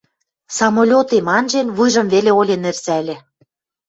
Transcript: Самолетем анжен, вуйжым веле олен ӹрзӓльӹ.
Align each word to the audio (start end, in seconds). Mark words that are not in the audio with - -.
Самолетем 0.57 1.25
анжен, 1.37 1.67
вуйжым 1.75 2.07
веле 2.13 2.31
олен 2.39 2.63
ӹрзӓльӹ. 2.71 3.15